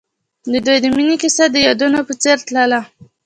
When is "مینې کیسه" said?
0.95-1.45